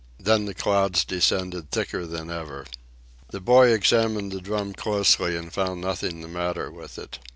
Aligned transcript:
Then 0.19 0.45
the 0.45 0.55
clouds 0.55 1.05
descended 1.05 1.69
thicker 1.69 2.07
than 2.07 2.31
ever. 2.31 2.65
The 3.29 3.39
boy 3.39 3.67
examined 3.71 4.31
the 4.31 4.41
drum 4.41 4.73
closely, 4.73 5.37
and 5.37 5.53
found 5.53 5.79
nothing 5.79 6.21
the 6.21 6.27
matter 6.27 6.71
with 6.71 6.97
it. 6.97 7.19